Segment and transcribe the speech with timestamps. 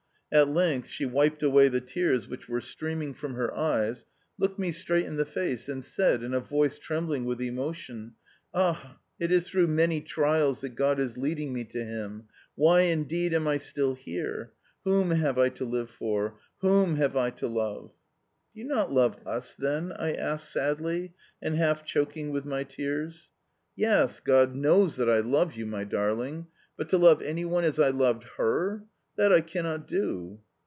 [0.33, 4.05] At length she wiped away the tears which were streaming from her eyes,
[4.37, 8.13] looked me straight in the face, and said in a voice trembling with emotion:
[8.53, 12.29] "Ah, it is through many trials that God is leading me to Him.
[12.55, 14.53] Why, indeed, am I still here?
[14.85, 16.39] Whom have I to live for?
[16.59, 17.91] Whom have I to love?"
[18.55, 21.11] "Do you not love US, then?" I asked sadly,
[21.41, 23.31] and half choking with my tears.
[23.75, 26.47] "Yes, God knows that I love you, my darling;
[26.77, 28.85] but to love any one as I loved HER
[29.17, 30.39] that I cannot do."